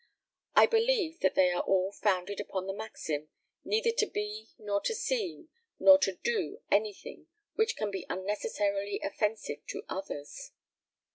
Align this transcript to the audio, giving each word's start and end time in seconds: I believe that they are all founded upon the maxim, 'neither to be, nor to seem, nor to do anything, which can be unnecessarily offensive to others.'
I 0.55 0.65
believe 0.65 1.19
that 1.19 1.35
they 1.35 1.51
are 1.51 1.61
all 1.61 1.91
founded 1.91 2.39
upon 2.39 2.65
the 2.65 2.73
maxim, 2.73 3.29
'neither 3.63 3.91
to 3.91 4.07
be, 4.07 4.47
nor 4.57 4.81
to 4.81 4.95
seem, 4.95 5.49
nor 5.77 5.99
to 5.99 6.15
do 6.15 6.59
anything, 6.71 7.27
which 7.53 7.75
can 7.77 7.91
be 7.91 8.07
unnecessarily 8.09 8.99
offensive 9.03 9.63
to 9.67 9.83
others.' 9.89 10.53